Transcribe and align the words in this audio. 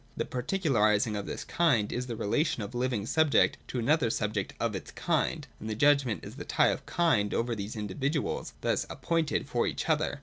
The 0.17 0.25
particularising 0.25 1.15
of 1.15 1.27
this 1.27 1.43
Kind 1.43 1.93
is 1.93 2.07
the 2.07 2.15
relation 2.15 2.63
of 2.63 2.71
the 2.71 2.79
living 2.79 3.05
subject 3.05 3.57
to 3.67 3.77
another 3.77 4.09
subject 4.09 4.55
of 4.59 4.75
its 4.75 4.89
Kind: 4.89 5.45
and 5.59 5.69
the 5.69 5.75
judgment 5.75 6.25
is 6.25 6.37
the 6.37 6.43
tie 6.43 6.69
of 6.69 6.87
Kind 6.87 7.35
over 7.35 7.53
these 7.53 7.75
individuals 7.75 8.53
thus 8.61 8.87
appointed 8.89 9.47
for 9.47 9.67
each 9.67 9.87
other. 9.87 10.19